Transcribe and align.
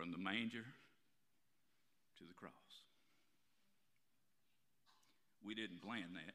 from 0.00 0.12
the 0.12 0.18
manger 0.18 0.64
to 2.16 2.24
the 2.24 2.32
cross. 2.32 2.72
We 5.44 5.54
didn't 5.54 5.84
plan 5.84 6.16
that. 6.16 6.32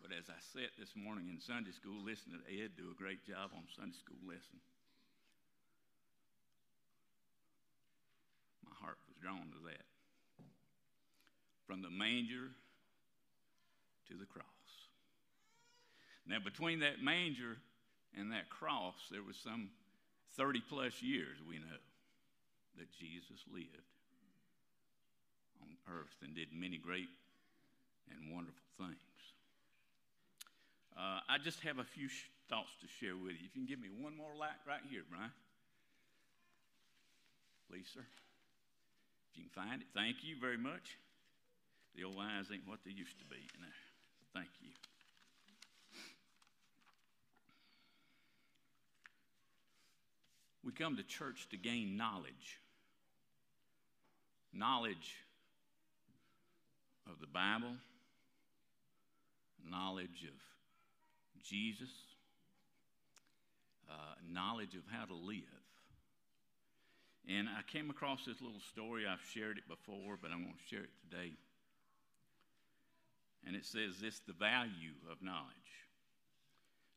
But 0.00 0.08
as 0.16 0.32
I 0.32 0.40
sat 0.40 0.72
this 0.80 0.96
morning 0.96 1.28
in 1.28 1.38
Sunday 1.38 1.72
school 1.72 2.00
listening 2.00 2.40
to 2.40 2.48
Ed 2.48 2.80
do 2.80 2.88
a 2.88 2.96
great 2.96 3.28
job 3.28 3.52
on 3.52 3.68
Sunday 3.76 4.00
school 4.00 4.16
lesson, 4.24 4.56
my 8.64 8.72
heart 8.80 8.96
was 9.04 9.20
drawn 9.20 9.52
to 9.52 9.60
that. 9.68 9.84
From 11.66 11.82
the 11.82 11.92
manger 11.92 12.56
to 14.08 14.14
the 14.16 14.24
cross. 14.24 14.72
Now, 16.26 16.38
between 16.40 16.80
that 16.80 17.04
manger 17.04 17.60
and 18.16 18.32
that 18.32 18.48
cross, 18.48 18.96
there 19.10 19.22
was 19.22 19.36
some 19.36 19.68
30 20.38 20.62
plus 20.70 21.02
years, 21.02 21.36
we 21.46 21.58
know, 21.58 21.76
that 22.78 22.90
Jesus 22.92 23.42
lived 23.52 23.88
on 25.62 25.74
earth 25.88 26.14
and 26.22 26.34
did 26.34 26.48
many 26.52 26.78
great 26.78 27.10
and 28.10 28.34
wonderful 28.34 28.68
things. 28.78 28.98
Uh, 30.96 31.20
I 31.28 31.38
just 31.42 31.60
have 31.60 31.78
a 31.78 31.84
few 31.84 32.08
sh- 32.08 32.30
thoughts 32.48 32.70
to 32.80 32.86
share 32.86 33.16
with 33.16 33.34
you. 33.34 33.48
If 33.50 33.56
you 33.56 33.66
can 33.66 33.66
give 33.66 33.80
me 33.80 33.88
one 33.90 34.16
more 34.16 34.30
light 34.38 34.58
right 34.66 34.82
here, 34.90 35.02
Brian. 35.10 35.32
Please, 37.68 37.86
sir. 37.92 38.04
If 39.32 39.38
you 39.38 39.44
can 39.44 39.50
find 39.50 39.82
it. 39.82 39.88
Thank 39.94 40.22
you 40.22 40.36
very 40.40 40.58
much. 40.58 40.98
The 41.96 42.04
old 42.04 42.18
eyes 42.20 42.46
ain't 42.52 42.66
what 42.66 42.78
they 42.84 42.92
used 42.92 43.18
to 43.18 43.24
be. 43.26 43.42
Thank 44.34 44.48
you. 44.62 44.70
We 50.64 50.72
come 50.72 50.96
to 50.96 51.02
church 51.02 51.48
to 51.50 51.56
gain 51.56 51.96
knowledge. 51.96 52.58
Knowledge 54.56 55.16
of 57.10 57.20
the 57.20 57.26
Bible, 57.26 57.74
knowledge 59.68 60.24
of 60.26 61.42
Jesus, 61.42 61.90
uh, 63.90 64.14
knowledge 64.30 64.74
of 64.74 64.82
how 64.90 65.04
to 65.04 65.14
live. 65.14 65.42
And 67.28 67.48
I 67.48 67.62
came 67.70 67.90
across 67.90 68.24
this 68.26 68.40
little 68.40 68.60
story. 68.72 69.04
I've 69.06 69.24
shared 69.32 69.58
it 69.58 69.68
before, 69.68 70.18
but 70.20 70.30
I'm 70.30 70.42
going 70.42 70.54
to 70.54 70.74
share 70.74 70.84
it 70.84 70.90
today. 71.10 71.32
And 73.46 73.56
it 73.56 73.64
says 73.64 74.00
this 74.00 74.20
the 74.26 74.32
value 74.32 74.94
of 75.10 75.22
knowledge. 75.22 75.54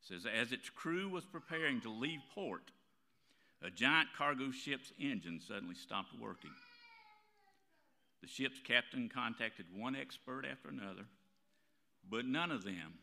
It 0.01 0.07
says, 0.07 0.25
as 0.25 0.51
its 0.51 0.69
crew 0.69 1.09
was 1.09 1.25
preparing 1.25 1.81
to 1.81 1.89
leave 1.89 2.19
port, 2.33 2.71
a 3.61 3.69
giant 3.69 4.09
cargo 4.17 4.51
ship's 4.51 4.91
engine 4.99 5.41
suddenly 5.45 5.75
stopped 5.75 6.11
working. 6.19 6.51
The 8.21 8.27
ship's 8.27 8.59
captain 8.59 9.09
contacted 9.09 9.67
one 9.73 9.95
expert 9.95 10.45
after 10.49 10.69
another, 10.69 11.05
but 12.09 12.25
none 12.25 12.51
of 12.51 12.63
them 12.63 12.99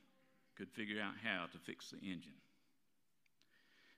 could 0.56 0.70
figure 0.70 1.00
out 1.00 1.14
how 1.22 1.46
to 1.46 1.58
fix 1.58 1.90
the 1.90 1.98
engine. 1.98 2.34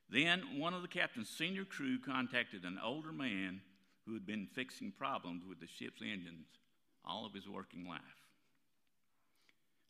Then 0.08 0.58
one 0.58 0.74
of 0.74 0.82
the 0.82 0.88
captain's 0.88 1.28
senior 1.28 1.64
crew 1.64 1.98
contacted 1.98 2.64
an 2.64 2.78
older 2.82 3.12
man 3.12 3.60
who 4.04 4.14
had 4.14 4.26
been 4.26 4.46
fixing 4.46 4.92
problems 4.92 5.42
with 5.48 5.58
the 5.58 5.66
ship's 5.66 6.00
engines 6.00 6.46
all 7.04 7.26
of 7.26 7.34
his 7.34 7.48
working 7.48 7.88
life. 7.88 8.00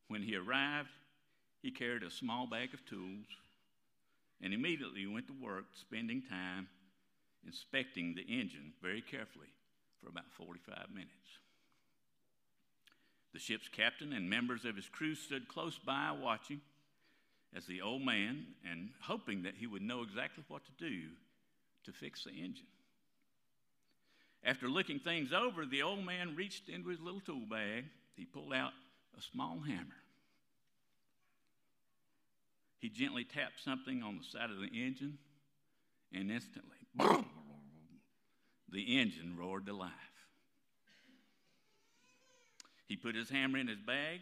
When 0.08 0.22
he 0.22 0.36
arrived, 0.36 0.90
he 1.62 1.70
carried 1.70 2.02
a 2.02 2.10
small 2.10 2.46
bag 2.46 2.72
of 2.74 2.84
tools 2.84 3.26
and 4.40 4.52
immediately 4.52 5.06
went 5.06 5.26
to 5.26 5.32
work, 5.32 5.64
spending 5.74 6.22
time 6.22 6.68
inspecting 7.44 8.14
the 8.14 8.22
engine 8.22 8.72
very 8.82 9.00
carefully 9.00 9.55
for 10.06 10.10
about 10.10 10.30
45 10.36 10.90
minutes. 10.94 11.10
The 13.32 13.40
ship's 13.40 13.68
captain 13.68 14.12
and 14.12 14.30
members 14.30 14.64
of 14.64 14.76
his 14.76 14.88
crew 14.88 15.16
stood 15.16 15.48
close 15.48 15.78
by 15.84 16.12
watching 16.12 16.60
as 17.56 17.66
the 17.66 17.82
old 17.82 18.02
man 18.02 18.46
and 18.70 18.90
hoping 19.02 19.42
that 19.42 19.54
he 19.56 19.66
would 19.66 19.82
know 19.82 20.02
exactly 20.02 20.44
what 20.46 20.62
to 20.66 20.70
do 20.78 21.08
to 21.84 21.92
fix 21.92 22.22
the 22.22 22.30
engine. 22.30 22.68
After 24.44 24.68
looking 24.68 25.00
things 25.00 25.32
over, 25.32 25.66
the 25.66 25.82
old 25.82 26.04
man 26.04 26.36
reached 26.36 26.68
into 26.68 26.88
his 26.90 27.00
little 27.00 27.20
tool 27.20 27.42
bag. 27.50 27.86
He 28.14 28.24
pulled 28.24 28.52
out 28.52 28.72
a 29.18 29.20
small 29.20 29.58
hammer. 29.58 29.96
He 32.78 32.88
gently 32.90 33.24
tapped 33.24 33.60
something 33.64 34.04
on 34.04 34.18
the 34.18 34.24
side 34.24 34.50
of 34.50 34.58
the 34.58 34.68
engine, 34.68 35.18
and 36.12 36.30
instantly, 36.30 36.76
boom, 36.94 37.26
the 38.70 38.98
engine 38.98 39.36
roared 39.38 39.66
to 39.66 39.72
life. 39.72 39.92
He 42.86 42.96
put 42.96 43.14
his 43.14 43.30
hammer 43.30 43.58
in 43.58 43.68
his 43.68 43.80
bag, 43.80 44.20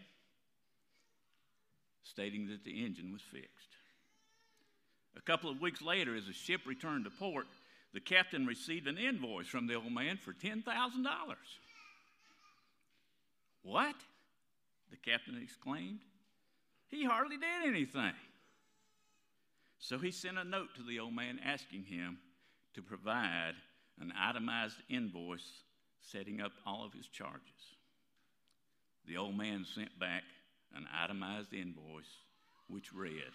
stating 2.02 2.48
that 2.48 2.64
the 2.64 2.84
engine 2.84 3.12
was 3.12 3.22
fixed. 3.22 3.50
A 5.16 5.20
couple 5.20 5.50
of 5.50 5.60
weeks 5.60 5.82
later, 5.82 6.16
as 6.16 6.26
the 6.26 6.32
ship 6.32 6.62
returned 6.66 7.04
to 7.04 7.10
port, 7.10 7.46
the 7.92 8.00
captain 8.00 8.46
received 8.46 8.88
an 8.88 8.98
invoice 8.98 9.46
from 9.46 9.66
the 9.66 9.74
old 9.74 9.92
man 9.92 10.16
for 10.16 10.32
$10,000. 10.32 10.64
What? 13.62 13.94
The 14.90 14.96
captain 14.96 15.40
exclaimed. 15.42 16.00
He 16.88 17.04
hardly 17.04 17.36
did 17.36 17.66
anything. 17.66 18.12
So 19.78 19.98
he 19.98 20.10
sent 20.10 20.38
a 20.38 20.44
note 20.44 20.74
to 20.76 20.82
the 20.82 21.00
old 21.00 21.14
man 21.14 21.40
asking 21.44 21.84
him 21.84 22.18
to 22.74 22.82
provide 22.82 23.54
an 24.00 24.12
itemized 24.18 24.76
invoice 24.88 25.62
setting 26.02 26.40
up 26.40 26.52
all 26.66 26.84
of 26.84 26.92
his 26.92 27.06
charges. 27.08 27.42
The 29.06 29.16
old 29.16 29.36
man 29.36 29.64
sent 29.64 29.98
back 29.98 30.22
an 30.74 30.86
itemized 30.92 31.52
invoice 31.52 32.04
which 32.68 32.92
read 32.92 33.32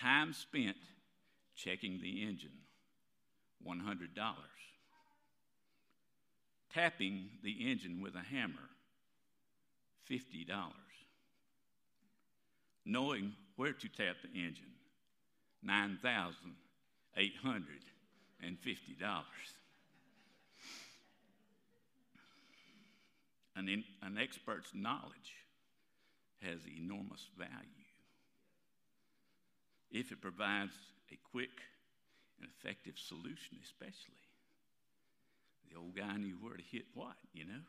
Time 0.00 0.32
spent 0.32 0.76
checking 1.56 2.00
the 2.00 2.22
engine, 2.22 2.52
$100. 3.66 4.08
Tapping 6.72 7.30
the 7.42 7.70
engine 7.70 8.00
with 8.00 8.14
a 8.14 8.22
hammer, 8.22 8.70
$50. 10.08 10.46
Knowing 12.84 13.32
where 13.56 13.72
to 13.72 13.88
tap 13.88 14.16
the 14.22 14.38
engine, 14.38 14.70
$9,850. 15.66 17.97
An, 23.56 23.68
in, 23.68 23.84
an 24.02 24.18
expert's 24.18 24.70
knowledge 24.72 25.34
has 26.40 26.60
enormous 26.66 27.26
value 27.36 27.50
if 29.90 30.12
it 30.12 30.20
provides 30.20 30.72
a 31.10 31.18
quick 31.32 31.50
and 32.40 32.48
effective 32.48 32.94
solution, 32.96 33.58
especially. 33.64 34.22
The 35.70 35.78
old 35.78 35.96
guy 35.96 36.16
knew 36.16 36.36
where 36.40 36.56
to 36.56 36.62
hit 36.62 36.84
what, 36.94 37.16
you 37.32 37.44
know. 37.44 37.64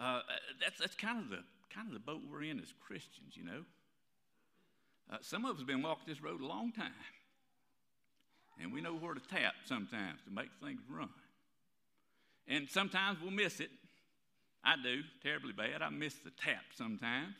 Uh, 0.00 0.20
that's 0.60 0.78
that's 0.78 0.94
kind 0.94 1.18
of 1.18 1.28
the 1.28 1.42
kind 1.74 1.88
of 1.88 1.92
the 1.92 2.00
boat 2.00 2.22
we're 2.30 2.44
in 2.44 2.60
as 2.60 2.72
Christians, 2.86 3.36
you 3.36 3.44
know. 3.44 3.64
Uh, 5.10 5.16
some 5.20 5.44
of 5.44 5.52
us 5.52 5.58
have 5.58 5.66
been 5.66 5.82
walking 5.82 6.04
this 6.06 6.22
road 6.22 6.40
a 6.40 6.46
long 6.46 6.72
time, 6.72 6.92
and 8.60 8.72
we 8.72 8.80
know 8.80 8.94
where 8.94 9.14
to 9.14 9.20
tap 9.20 9.54
sometimes 9.64 10.20
to 10.24 10.30
make 10.32 10.50
things 10.62 10.80
run. 10.90 11.10
And 12.46 12.68
sometimes 12.68 13.18
we'll 13.20 13.30
miss 13.30 13.60
it. 13.60 13.70
I 14.64 14.74
do, 14.82 15.02
terribly 15.22 15.52
bad. 15.52 15.82
I 15.82 15.90
miss 15.90 16.14
the 16.14 16.30
tap 16.30 16.64
sometimes. 16.74 17.34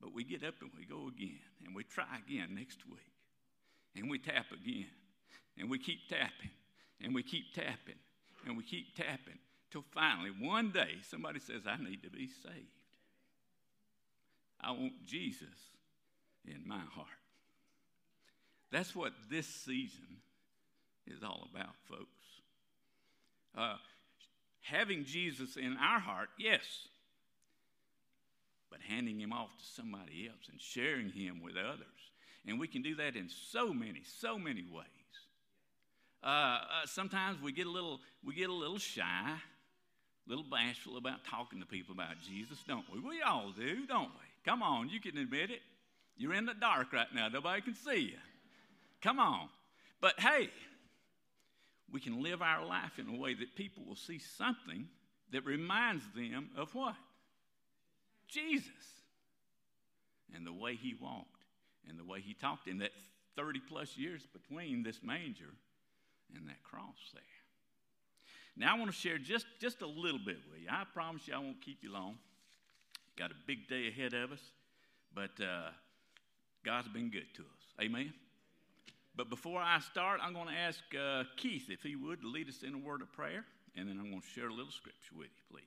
But 0.00 0.12
we 0.12 0.24
get 0.24 0.44
up 0.44 0.54
and 0.60 0.70
we 0.76 0.84
go 0.84 1.08
again, 1.08 1.40
and 1.64 1.74
we 1.74 1.84
try 1.84 2.04
again 2.26 2.54
next 2.54 2.86
week. 2.86 3.00
And 3.96 4.10
we 4.10 4.18
tap 4.18 4.46
again, 4.52 4.86
and 5.58 5.70
we 5.70 5.78
keep 5.78 6.06
tapping, 6.08 6.50
and 7.02 7.14
we 7.14 7.22
keep 7.22 7.54
tapping, 7.54 7.98
and 8.46 8.58
we 8.58 8.62
keep 8.62 8.94
tapping, 8.94 9.38
till 9.70 9.84
finally 9.94 10.30
one 10.38 10.70
day 10.70 10.96
somebody 11.08 11.40
says, 11.40 11.62
I 11.66 11.82
need 11.82 12.02
to 12.02 12.10
be 12.10 12.26
saved. 12.26 12.76
I 14.60 14.72
want 14.72 15.06
Jesus 15.06 15.48
in 16.46 16.62
my 16.66 16.82
heart. 16.92 17.08
That's 18.70 18.94
what 18.94 19.12
this 19.30 19.46
season 19.46 20.20
is 21.06 21.22
all 21.22 21.48
about, 21.52 21.74
folks. 21.88 22.02
Uh, 23.56 23.76
having 24.62 25.04
Jesus 25.04 25.56
in 25.56 25.76
our 25.76 26.00
heart, 26.00 26.28
yes, 26.38 26.62
but 28.70 28.80
handing 28.80 29.20
him 29.20 29.32
off 29.32 29.56
to 29.56 29.64
somebody 29.64 30.28
else 30.28 30.48
and 30.50 30.60
sharing 30.60 31.10
him 31.10 31.40
with 31.42 31.54
others. 31.56 31.86
And 32.46 32.60
we 32.60 32.68
can 32.68 32.82
do 32.82 32.96
that 32.96 33.16
in 33.16 33.28
so 33.28 33.72
many, 33.72 34.02
so 34.20 34.38
many 34.38 34.62
ways. 34.62 34.86
Uh, 36.22 36.26
uh, 36.26 36.60
sometimes 36.86 37.40
we 37.40 37.52
get 37.52 37.66
a 37.66 37.70
little, 37.70 38.00
we 38.24 38.34
get 38.34 38.50
a 38.50 38.54
little 38.54 38.78
shy, 38.78 39.02
a 39.04 40.28
little 40.28 40.44
bashful 40.44 40.96
about 40.96 41.24
talking 41.24 41.60
to 41.60 41.66
people 41.66 41.94
about 41.94 42.20
Jesus, 42.28 42.58
don't 42.66 42.84
we? 42.92 43.00
We 43.00 43.22
all 43.22 43.52
do, 43.56 43.86
don't 43.86 44.10
we? 44.10 44.26
Come 44.44 44.62
on, 44.62 44.88
you 44.88 45.00
can 45.00 45.16
admit 45.18 45.50
it. 45.50 45.60
You're 46.16 46.34
in 46.34 46.46
the 46.46 46.54
dark 46.54 46.92
right 46.92 47.06
now. 47.14 47.28
Nobody 47.28 47.62
can 47.62 47.74
see 47.74 48.00
you. 48.00 48.18
Come 49.02 49.18
on. 49.18 49.48
But 50.00 50.18
hey, 50.18 50.50
we 51.92 52.00
can 52.00 52.22
live 52.22 52.42
our 52.42 52.64
life 52.64 52.98
in 52.98 53.08
a 53.08 53.16
way 53.16 53.34
that 53.34 53.54
people 53.54 53.84
will 53.86 53.96
see 53.96 54.18
something 54.18 54.86
that 55.32 55.44
reminds 55.44 56.04
them 56.14 56.50
of 56.56 56.74
what? 56.74 56.94
Jesus. 58.28 58.70
And 60.34 60.46
the 60.46 60.52
way 60.52 60.74
he 60.74 60.94
walked 61.00 61.44
and 61.88 61.98
the 61.98 62.04
way 62.04 62.20
he 62.20 62.34
talked 62.34 62.68
in 62.68 62.78
that 62.78 62.90
30 63.36 63.60
plus 63.68 63.96
years 63.96 64.26
between 64.32 64.82
this 64.82 65.00
manger 65.02 65.54
and 66.34 66.48
that 66.48 66.62
cross 66.64 67.12
there. 67.14 67.22
Now, 68.56 68.74
I 68.74 68.78
want 68.78 68.90
to 68.90 68.96
share 68.96 69.18
just, 69.18 69.46
just 69.60 69.82
a 69.82 69.86
little 69.86 70.18
bit 70.18 70.38
with 70.50 70.62
you. 70.62 70.68
I 70.70 70.84
promise 70.92 71.28
you 71.28 71.34
I 71.34 71.38
won't 71.38 71.60
keep 71.60 71.78
you 71.82 71.92
long. 71.92 72.16
Got 73.16 73.30
a 73.30 73.34
big 73.46 73.68
day 73.68 73.88
ahead 73.88 74.14
of 74.14 74.32
us, 74.32 74.40
but 75.14 75.30
uh, 75.40 75.70
God's 76.64 76.88
been 76.88 77.10
good 77.10 77.26
to 77.36 77.42
us. 77.42 77.84
Amen. 77.84 78.12
But 79.16 79.30
before 79.30 79.60
I 79.60 79.80
start, 79.80 80.20
I'm 80.22 80.34
going 80.34 80.48
to 80.48 80.54
ask 80.54 80.80
uh, 80.94 81.24
Keith 81.36 81.70
if 81.70 81.82
he 81.82 81.96
would 81.96 82.22
lead 82.22 82.48
us 82.48 82.62
in 82.62 82.74
a 82.74 82.78
word 82.78 83.00
of 83.00 83.10
prayer, 83.12 83.46
and 83.74 83.88
then 83.88 83.98
I'm 83.98 84.10
going 84.10 84.20
to 84.20 84.28
share 84.28 84.48
a 84.48 84.54
little 84.54 84.72
scripture 84.72 85.14
with 85.16 85.28
you, 85.28 85.42
please. 85.50 85.64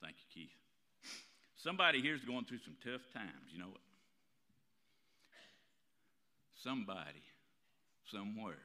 Thank 0.00 0.16
you, 0.16 0.42
Keith. 0.42 0.56
Somebody 1.62 2.00
here's 2.00 2.24
going 2.24 2.48
through 2.48 2.64
some 2.64 2.76
tough 2.80 3.04
times. 3.12 3.52
You 3.52 3.60
know 3.60 3.68
what? 3.68 3.84
Somebody, 6.56 7.20
somewhere, 8.08 8.64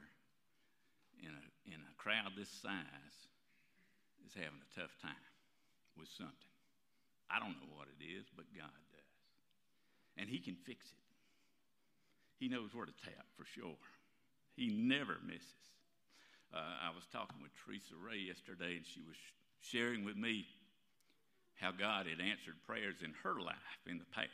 in 1.20 1.32
a, 1.32 1.46
in 1.68 1.80
a 1.80 1.94
crowd 2.00 2.32
this 2.38 2.50
size, 2.50 3.18
is 4.24 4.32
having 4.36 4.64
a 4.64 4.72
tough 4.80 4.96
time 5.02 5.28
with 6.00 6.08
something. 6.16 6.52
I 7.28 7.40
don't 7.40 7.60
know 7.60 7.72
what 7.76 7.92
it 7.92 8.00
is, 8.00 8.28
but 8.36 8.46
God 8.56 8.72
does. 8.72 9.16
And 10.16 10.30
He 10.30 10.40
can 10.40 10.56
fix 10.56 10.88
it. 10.88 11.06
He 12.40 12.48
knows 12.48 12.72
where 12.74 12.86
to 12.86 12.96
tap 13.04 13.28
for 13.36 13.44
sure. 13.44 13.80
He 14.56 14.72
never 14.72 15.20
misses. 15.26 15.68
Uh, 16.54 16.88
I 16.88 16.96
was 16.96 17.04
talking 17.12 17.44
with 17.44 17.52
Teresa 17.60 17.96
Ray 18.00 18.24
yesterday, 18.24 18.80
and 18.80 18.88
she 18.88 19.04
was 19.04 19.20
sharing 19.60 20.06
with 20.06 20.16
me 20.16 20.48
how 21.60 21.72
God 21.72 22.08
had 22.08 22.20
answered 22.20 22.56
prayers 22.66 22.98
in 23.04 23.14
her 23.24 23.40
life 23.40 23.56
in 23.88 23.98
the 23.98 24.06
past. 24.06 24.30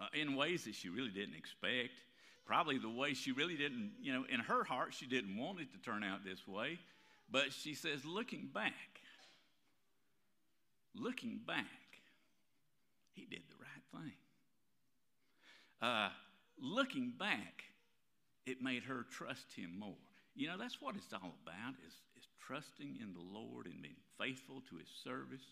Uh, 0.00 0.06
in 0.14 0.34
ways 0.34 0.64
that 0.64 0.74
she 0.74 0.88
really 0.88 1.10
didn't 1.10 1.34
expect. 1.34 1.92
Probably 2.46 2.78
the 2.78 2.88
way 2.88 3.14
she 3.14 3.32
really 3.32 3.56
didn't, 3.56 3.92
you 4.00 4.12
know, 4.12 4.24
in 4.32 4.40
her 4.40 4.64
heart, 4.64 4.92
she 4.92 5.06
didn't 5.06 5.36
want 5.36 5.60
it 5.60 5.70
to 5.72 5.78
turn 5.78 6.02
out 6.02 6.24
this 6.24 6.48
way. 6.48 6.78
But 7.30 7.52
she 7.52 7.74
says, 7.74 8.04
looking 8.04 8.48
back, 8.52 8.72
looking 10.94 11.40
back, 11.46 11.66
he 13.12 13.24
did 13.26 13.42
the 13.48 13.56
right 13.60 14.04
thing. 14.04 14.12
Uh, 15.80 16.08
looking 16.60 17.12
back, 17.18 17.64
it 18.46 18.60
made 18.60 18.82
her 18.84 19.06
trust 19.10 19.52
him 19.54 19.78
more. 19.78 19.94
You 20.34 20.48
know, 20.48 20.58
that's 20.58 20.80
what 20.80 20.96
it's 20.96 21.12
all 21.12 21.34
about 21.44 21.74
is, 21.86 21.92
is 21.92 22.09
trusting 22.46 22.98
in 23.00 23.12
the 23.12 23.38
Lord 23.38 23.66
and 23.66 23.80
being 23.82 23.94
faithful 24.18 24.62
to 24.70 24.76
his 24.76 24.88
service. 25.04 25.44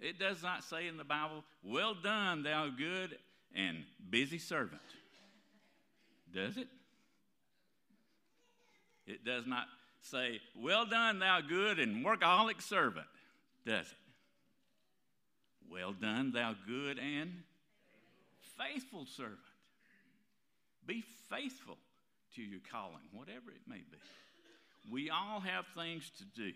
It 0.00 0.18
does 0.18 0.42
not 0.42 0.64
say 0.64 0.88
in 0.88 0.96
the 0.96 1.04
Bible, 1.04 1.44
Well 1.62 1.94
done, 1.94 2.42
thou 2.42 2.68
good 2.68 3.16
and 3.54 3.84
busy 4.10 4.38
servant. 4.38 4.80
Does 6.34 6.56
it? 6.56 6.68
It 9.06 9.24
does 9.24 9.46
not 9.46 9.66
say, 10.00 10.40
Well 10.56 10.86
done, 10.86 11.18
thou 11.18 11.40
good 11.40 11.78
and 11.78 12.04
workaholic 12.04 12.62
servant. 12.62 13.06
Does 13.66 13.86
it? 13.86 15.70
Well 15.70 15.92
done, 15.92 16.32
thou 16.32 16.54
good 16.66 16.98
and 16.98 17.32
faithful 18.58 19.06
servant. 19.06 19.38
Be 20.86 21.04
faithful 21.30 21.78
to 22.34 22.42
your 22.42 22.60
calling, 22.70 23.02
whatever 23.12 23.50
it 23.50 23.62
may 23.66 23.76
be. 23.76 23.98
We 24.90 25.10
all 25.10 25.40
have 25.40 25.64
things 25.76 26.10
to 26.18 26.24
do. 26.24 26.52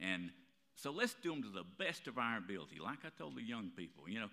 And 0.00 0.30
so 0.74 0.90
let's 0.90 1.14
do 1.14 1.30
them 1.30 1.42
to 1.42 1.48
the 1.48 1.64
best 1.78 2.06
of 2.06 2.18
our 2.18 2.38
ability. 2.38 2.78
Like 2.82 2.98
I 3.04 3.08
told 3.18 3.36
the 3.36 3.42
young 3.42 3.70
people, 3.76 4.08
you 4.08 4.20
know, 4.20 4.30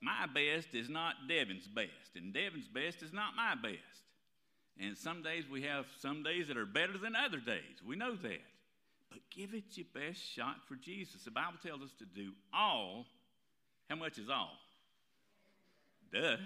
my 0.00 0.26
best 0.32 0.74
is 0.74 0.88
not 0.88 1.14
Devin's 1.28 1.66
best, 1.66 2.14
and 2.14 2.32
Devin's 2.32 2.68
best 2.68 3.02
is 3.02 3.12
not 3.12 3.34
my 3.34 3.54
best. 3.56 4.04
And 4.80 4.96
some 4.96 5.22
days 5.22 5.44
we 5.50 5.62
have 5.62 5.86
some 5.98 6.22
days 6.22 6.46
that 6.48 6.56
are 6.56 6.66
better 6.66 6.96
than 6.96 7.16
other 7.16 7.38
days. 7.38 7.82
We 7.84 7.96
know 7.96 8.14
that. 8.14 8.42
But 9.10 9.20
give 9.34 9.54
it 9.54 9.64
your 9.76 9.86
best 9.92 10.20
shot 10.22 10.56
for 10.68 10.76
Jesus. 10.76 11.24
The 11.24 11.30
Bible 11.30 11.58
tells 11.64 11.82
us 11.82 11.90
to 11.98 12.04
do 12.04 12.32
all. 12.54 13.06
How 13.88 13.96
much 13.96 14.18
is 14.18 14.28
all? 14.28 14.52
Duh. 16.12 16.36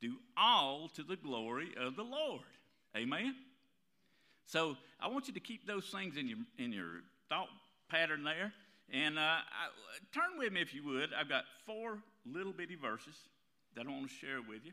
Do 0.00 0.14
all 0.36 0.88
to 0.94 1.02
the 1.02 1.16
glory 1.16 1.74
of 1.78 1.96
the 1.96 2.04
Lord. 2.04 2.40
Amen? 2.96 3.34
So 4.46 4.76
I 5.00 5.08
want 5.08 5.28
you 5.28 5.34
to 5.34 5.40
keep 5.40 5.66
those 5.66 5.86
things 5.86 6.16
in 6.16 6.28
your, 6.28 6.38
in 6.58 6.72
your 6.72 7.02
thought 7.28 7.48
pattern 7.88 8.24
there. 8.24 8.52
And 8.92 9.18
uh, 9.18 9.22
I, 9.22 9.68
turn 10.12 10.38
with 10.38 10.52
me 10.52 10.60
if 10.60 10.74
you 10.74 10.84
would. 10.86 11.10
I've 11.18 11.28
got 11.28 11.44
four 11.66 11.98
little 12.26 12.52
bitty 12.52 12.74
verses 12.74 13.14
that 13.76 13.86
I 13.86 13.90
want 13.90 14.08
to 14.08 14.14
share 14.14 14.40
with 14.46 14.64
you, 14.64 14.72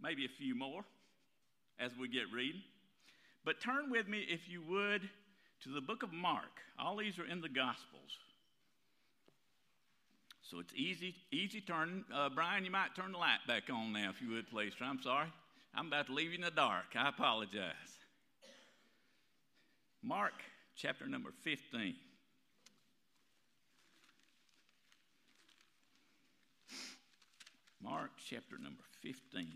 maybe 0.00 0.24
a 0.24 0.28
few 0.28 0.54
more 0.54 0.84
as 1.78 1.92
we 1.98 2.08
get 2.08 2.32
reading. 2.32 2.62
But 3.44 3.60
turn 3.60 3.90
with 3.90 4.08
me, 4.08 4.24
if 4.28 4.48
you 4.48 4.62
would, 4.68 5.02
to 5.64 5.68
the 5.68 5.80
book 5.80 6.02
of 6.02 6.12
Mark. 6.12 6.60
All 6.78 6.96
these 6.96 7.18
are 7.18 7.26
in 7.26 7.40
the 7.40 7.48
Gospels. 7.48 8.18
So 10.42 10.58
it's 10.60 10.72
easy, 10.74 11.14
easy 11.30 11.60
turn. 11.60 12.04
Uh, 12.14 12.28
Brian, 12.28 12.64
you 12.64 12.70
might 12.70 12.94
turn 12.94 13.12
the 13.12 13.18
light 13.18 13.38
back 13.46 13.64
on 13.72 13.92
now, 13.92 14.10
if 14.10 14.20
you 14.20 14.34
would, 14.34 14.50
please. 14.50 14.72
I'm 14.80 15.02
sorry. 15.02 15.28
I'm 15.74 15.86
about 15.86 16.08
to 16.08 16.12
leave 16.12 16.30
you 16.30 16.36
in 16.36 16.42
the 16.42 16.50
dark. 16.50 16.94
I 16.94 17.08
apologize. 17.08 18.01
Mark 20.04 20.32
chapter 20.74 21.06
number 21.06 21.30
15. 21.44 21.94
Mark 27.80 28.10
chapter 28.28 28.58
number 28.58 28.82
15. 29.02 29.46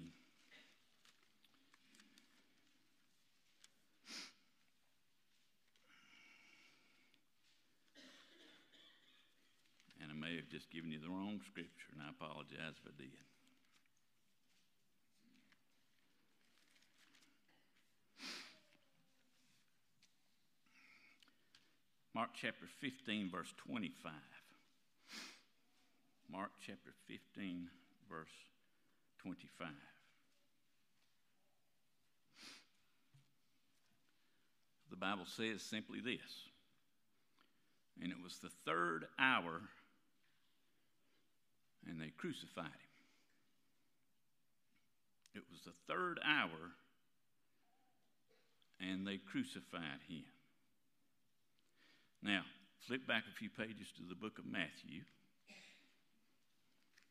And 10.00 10.10
I 10.10 10.14
may 10.14 10.36
have 10.36 10.48
just 10.48 10.70
given 10.70 10.92
you 10.92 11.00
the 11.00 11.08
wrong 11.08 11.40
scripture, 11.50 11.70
and 11.92 12.02
I 12.02 12.10
apologize 12.10 12.74
if 12.78 12.86
I 12.86 13.02
did. 13.02 13.35
Mark 22.16 22.30
chapter 22.32 22.64
15, 22.80 23.28
verse 23.30 23.52
25. 23.66 24.10
Mark 26.32 26.50
chapter 26.66 26.94
15, 27.08 27.68
verse 28.08 28.30
25. 29.18 29.68
The 34.88 34.96
Bible 34.96 35.26
says 35.26 35.60
simply 35.60 36.00
this 36.00 36.48
And 38.02 38.10
it 38.10 38.16
was 38.24 38.38
the 38.38 38.48
third 38.64 39.04
hour, 39.18 39.60
and 41.86 42.00
they 42.00 42.14
crucified 42.16 42.64
him. 42.64 42.72
It 45.34 45.42
was 45.52 45.60
the 45.66 45.74
third 45.86 46.18
hour, 46.24 46.72
and 48.80 49.06
they 49.06 49.18
crucified 49.18 50.00
him. 50.08 50.24
Now, 52.26 52.42
flip 52.88 53.06
back 53.06 53.22
a 53.30 53.38
few 53.38 53.48
pages 53.48 53.86
to 53.98 54.02
the 54.02 54.16
book 54.16 54.40
of 54.40 54.46
Matthew. 54.46 55.02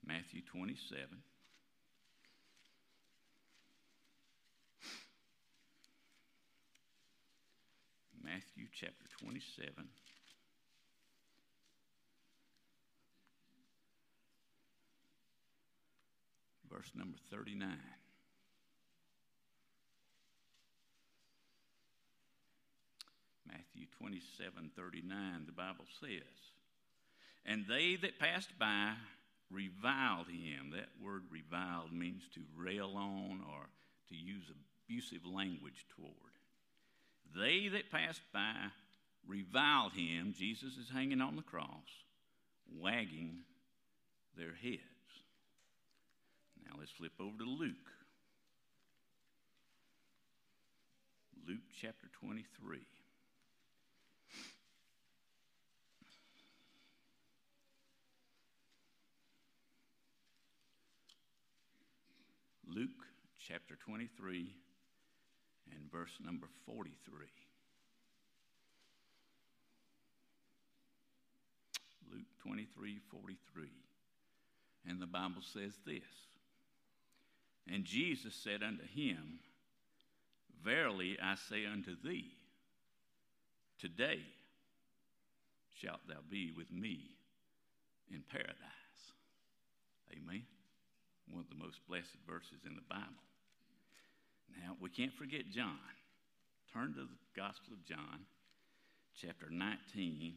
Matthew 0.05 0.41
27. 0.51 1.07
Matthew 8.21 8.67
chapter 8.77 9.05
27. 9.21 9.87
Verse 16.69 16.91
number 16.93 17.17
39. 17.31 17.69
Matthew 23.75 23.87
27 23.99 24.71
39, 24.75 25.43
the 25.45 25.51
Bible 25.51 25.85
says, 25.99 26.37
And 27.45 27.65
they 27.67 27.97
that 28.01 28.19
passed 28.19 28.57
by 28.57 28.93
reviled 29.51 30.27
him. 30.27 30.71
That 30.71 30.87
word 31.03 31.23
reviled 31.29 31.91
means 31.91 32.23
to 32.35 32.41
rail 32.55 32.93
on 32.95 33.41
or 33.51 33.67
to 34.09 34.15
use 34.15 34.45
abusive 34.87 35.25
language 35.25 35.85
toward. 35.95 36.13
They 37.35 37.67
that 37.69 37.91
passed 37.91 38.21
by 38.33 38.53
reviled 39.27 39.91
him. 39.93 40.33
Jesus 40.37 40.77
is 40.77 40.89
hanging 40.93 41.21
on 41.21 41.35
the 41.35 41.41
cross, 41.41 41.67
wagging 42.79 43.39
their 44.37 44.53
heads. 44.53 44.79
Now 46.65 46.77
let's 46.79 46.91
flip 46.91 47.13
over 47.19 47.37
to 47.39 47.49
Luke. 47.49 47.75
Luke 51.45 51.59
chapter 51.81 52.07
23. 52.21 52.79
Luke 62.75 62.89
chapter 63.39 63.77
23 63.85 64.53
and 65.71 65.89
verse 65.89 66.11
number 66.25 66.47
43. 66.65 67.25
Luke 72.11 72.25
23 72.43 72.99
43. 73.09 73.63
And 74.89 75.01
the 75.01 75.07
Bible 75.07 75.41
says 75.41 75.71
this 75.85 76.03
And 77.71 77.85
Jesus 77.85 78.35
said 78.35 78.61
unto 78.61 78.83
him, 78.83 79.39
Verily 80.61 81.17
I 81.23 81.35
say 81.35 81.65
unto 81.65 81.95
thee, 82.03 82.33
today 83.79 84.19
shalt 85.81 86.05
thou 86.09 86.19
be 86.29 86.51
with 86.51 86.73
me 86.73 87.11
in 88.11 88.21
paradise. 88.29 88.57
Amen. 90.11 90.43
One 91.29 91.41
of 91.41 91.49
the 91.49 91.63
most 91.63 91.79
blessed 91.87 92.17
verses 92.27 92.65
in 92.65 92.75
the 92.75 92.85
Bible. 92.89 93.23
Now, 94.61 94.77
we 94.79 94.89
can't 94.89 95.13
forget 95.13 95.49
John. 95.49 95.79
Turn 96.73 96.93
to 96.93 97.01
the 97.01 97.19
Gospel 97.35 97.73
of 97.73 97.85
John, 97.85 98.25
chapter 99.19 99.47
19, 99.49 100.33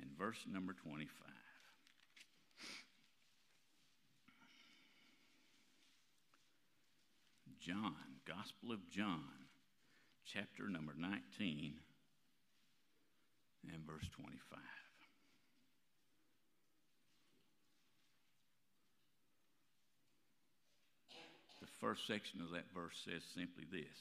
and 0.00 0.10
verse 0.18 0.38
number 0.50 0.72
25. 0.72 1.08
John, 7.60 7.94
Gospel 8.26 8.72
of 8.72 8.80
John, 8.90 9.22
chapter 10.26 10.68
number 10.68 10.94
19 10.98 11.74
and 13.72 13.86
verse 13.86 14.08
25. 14.16 14.58
First 21.82 22.06
section 22.06 22.40
of 22.40 22.54
that 22.54 22.70
verse 22.72 22.94
says 23.04 23.22
simply 23.34 23.66
this 23.66 23.98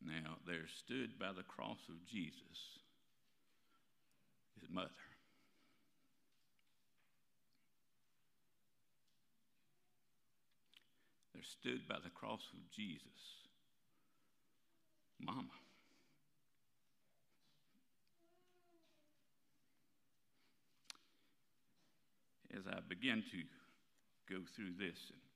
Now 0.00 0.40
there 0.46 0.64
stood 0.80 1.18
by 1.20 1.36
the 1.36 1.44
cross 1.44 1.78
of 1.90 2.00
Jesus 2.10 2.80
his 4.58 4.70
mother. 4.70 4.88
There 11.34 11.42
stood 11.44 11.86
by 11.86 11.96
the 12.02 12.10
cross 12.10 12.40
of 12.52 12.58
Jesus 12.74 13.44
Mama. 15.20 15.44
As 22.56 22.64
I 22.66 22.80
begin 22.88 23.22
to 23.30 24.34
go 24.34 24.40
through 24.56 24.72
this 24.78 24.98
and 25.12 25.27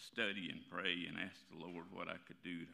study 0.00 0.48
and 0.50 0.60
pray 0.70 1.06
and 1.08 1.18
ask 1.18 1.36
the 1.50 1.58
Lord 1.58 1.86
what 1.92 2.08
I 2.08 2.16
could 2.26 2.42
do 2.42 2.60
to 2.60 2.66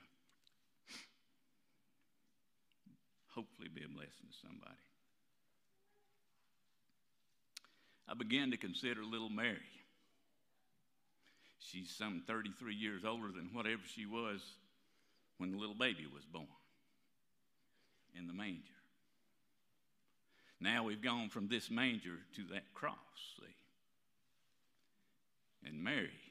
hopefully 3.35 3.69
be 3.73 3.85
a 3.85 3.89
blessing 3.89 4.31
to 4.31 4.37
somebody. 4.43 4.81
I 8.09 8.15
began 8.15 8.51
to 8.53 8.57
consider 8.57 9.03
little 9.03 9.29
Mary. 9.29 9.59
She's 11.59 11.91
some 11.91 12.23
33 12.27 12.75
years 12.75 13.05
older 13.05 13.29
than 13.29 13.51
whatever 13.53 13.83
she 13.93 14.07
was 14.07 14.41
when 15.39 15.51
the 15.51 15.59
little 15.59 15.75
baby 15.75 16.07
was 16.13 16.25
born 16.25 16.47
in 18.17 18.29
the 18.29 18.33
manger. 18.33 18.63
Now 20.61 20.85
we've 20.85 21.03
gone 21.03 21.29
from 21.29 21.49
this 21.49 21.71
manger 21.71 22.19
to 22.37 22.43
that 22.55 22.73
cross, 22.73 22.95
see. 23.39 23.47
And 25.69 25.83
Mary 25.83 26.26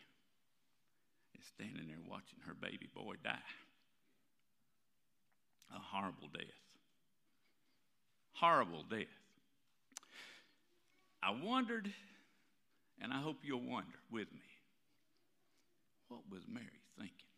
standing 1.54 1.88
there 1.88 2.02
watching 2.10 2.40
her 2.48 2.54
baby 2.54 2.90
boy 2.94 3.16
die. 3.24 3.38
A 5.76 5.80
horrible 5.80 6.30
death. 6.34 6.62
Horrible 8.34 8.84
death. 8.90 9.08
I 11.24 11.32
wondered, 11.44 11.92
and 13.02 13.12
I 13.12 13.20
hope 13.22 13.38
you'll 13.44 13.68
wonder 13.68 13.98
with 14.12 14.32
me, 14.32 14.46
what 16.08 16.22
was 16.30 16.42
Mary 16.48 16.86
thinking 16.98 17.34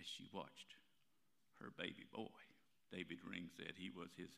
as 0.00 0.06
she 0.06 0.26
watched 0.32 0.72
her 1.60 1.70
baby 1.76 2.04
boy? 2.14 2.32
David 2.90 3.18
Ring 3.28 3.50
said 3.56 3.72
he 3.76 3.90
was 3.94 4.08
his 4.16 4.30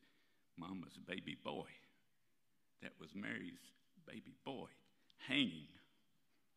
mama's 0.59 0.99
baby 1.07 1.37
boy. 1.45 1.69
That 2.83 2.93
was 2.99 3.11
Mary's 3.15 3.63
baby 4.07 4.35
boy 4.45 4.69
hanging 5.29 5.69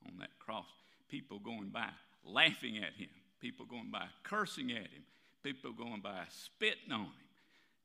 on 0.05 0.17
that 0.19 0.37
cross. 0.39 0.65
People 1.09 1.39
going 1.39 1.69
by 1.69 1.89
laughing 2.23 2.77
at 2.77 2.93
him, 2.93 3.09
people 3.41 3.65
going 3.65 3.89
by 3.91 4.05
cursing 4.23 4.71
at 4.71 4.77
him, 4.77 5.03
people 5.43 5.71
going 5.71 6.01
by 6.01 6.21
spitting 6.29 6.91
on 6.91 7.01
him. 7.01 7.11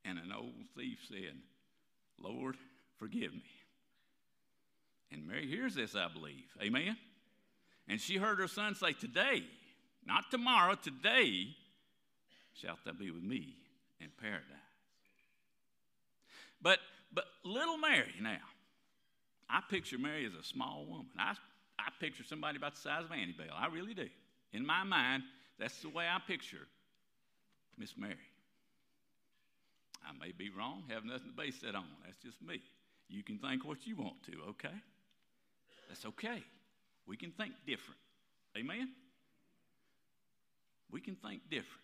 And 0.05 0.19
an 0.19 0.31
old 0.31 0.53
thief 0.77 0.99
said, 1.07 1.35
Lord, 2.19 2.55
forgive 2.97 3.33
me. 3.33 3.43
And 5.11 5.27
Mary 5.27 5.47
hears 5.47 5.75
this, 5.75 5.95
I 5.95 6.07
believe. 6.07 6.45
Amen? 6.61 6.97
And 7.87 7.99
she 7.99 8.17
heard 8.17 8.39
her 8.39 8.47
son 8.47 8.75
say, 8.75 8.93
Today, 8.93 9.43
not 10.05 10.29
tomorrow, 10.29 10.75
today 10.75 11.55
shalt 12.53 12.79
thou 12.85 12.93
be 12.93 13.11
with 13.11 13.23
me 13.23 13.55
in 13.99 14.09
paradise. 14.21 14.43
But 16.61 16.79
but 17.13 17.25
little 17.43 17.77
Mary 17.77 18.13
now, 18.21 18.37
I 19.49 19.61
picture 19.69 19.97
Mary 19.97 20.25
as 20.25 20.33
a 20.33 20.43
small 20.43 20.85
woman. 20.85 21.07
I, 21.17 21.35
I 21.85 21.89
picture 21.99 22.23
somebody 22.23 22.57
about 22.57 22.73
the 22.75 22.81
size 22.81 23.03
of 23.03 23.11
Annie 23.11 23.35
Bell. 23.37 23.55
I 23.55 23.67
really 23.67 23.93
do. 23.93 24.07
In 24.53 24.65
my 24.65 24.83
mind, 24.83 25.23
that's 25.59 25.79
the 25.81 25.89
way 25.89 26.05
I 26.07 26.19
picture 26.25 26.67
Miss 27.77 27.93
Mary. 27.97 28.15
I 30.07 30.11
may 30.19 30.31
be 30.31 30.49
wrong, 30.49 30.83
have 30.89 31.03
nothing 31.03 31.29
to 31.29 31.35
base 31.35 31.59
that 31.61 31.75
on. 31.75 31.85
That's 32.05 32.17
just 32.17 32.41
me. 32.41 32.61
You 33.09 33.23
can 33.23 33.37
think 33.37 33.65
what 33.65 33.85
you 33.85 33.95
want 33.95 34.23
to, 34.23 34.33
okay? 34.49 34.75
That's 35.87 36.05
okay. 36.05 36.43
We 37.07 37.17
can 37.17 37.31
think 37.31 37.53
different. 37.67 37.99
Amen? 38.57 38.89
We 40.91 41.01
can 41.01 41.15
think 41.15 41.41
different. 41.49 41.81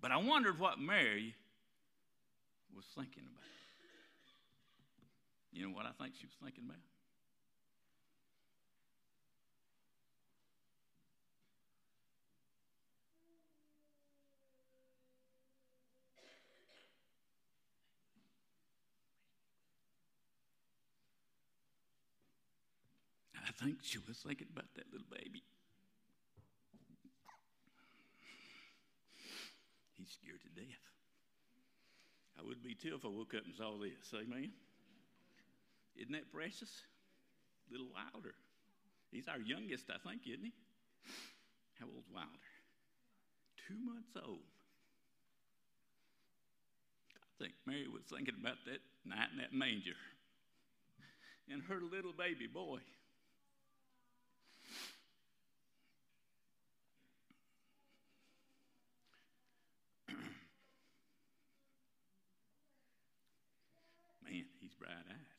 But 0.00 0.10
I 0.10 0.16
wondered 0.16 0.58
what 0.58 0.78
Mary 0.78 1.34
was 2.74 2.84
thinking 2.96 3.22
about. 3.22 3.44
You 5.52 5.68
know 5.68 5.74
what 5.74 5.86
I 5.86 5.92
think 6.02 6.14
she 6.18 6.26
was 6.26 6.34
thinking 6.42 6.64
about? 6.64 6.80
I 23.36 23.51
think 23.62 23.78
she 23.82 23.98
was 23.98 24.18
thinking 24.18 24.48
about 24.50 24.66
that 24.74 24.90
little 24.90 25.06
baby. 25.10 25.42
He's 29.96 30.10
scared 30.10 30.42
to 30.42 30.60
death. 30.60 30.82
I 32.38 32.42
would 32.42 32.62
be 32.62 32.74
too 32.74 32.96
if 32.96 33.04
I 33.04 33.08
woke 33.08 33.34
up 33.34 33.44
and 33.44 33.54
saw 33.54 33.78
this. 33.78 34.10
Amen. 34.14 34.50
Isn't 35.96 36.12
that 36.12 36.32
precious? 36.32 36.70
A 37.68 37.72
Little 37.72 37.88
Wilder. 37.94 38.34
He's 39.12 39.28
our 39.28 39.38
youngest, 39.38 39.86
I 39.90 40.00
think, 40.08 40.22
isn't 40.26 40.42
he? 40.42 40.52
How 41.78 41.86
old's 41.86 42.10
Wilder? 42.10 42.50
Two 43.68 43.78
months 43.78 44.16
old. 44.16 44.42
I 47.14 47.44
think 47.44 47.54
Mary 47.66 47.86
was 47.86 48.02
thinking 48.10 48.34
about 48.40 48.58
that 48.66 48.82
night 49.04 49.30
in 49.32 49.38
that 49.38 49.52
manger 49.52 49.98
and 51.50 51.62
her 51.68 51.78
little 51.80 52.12
baby 52.12 52.46
boy. 52.46 52.80
bright 64.82 65.06
eyed. 65.06 65.30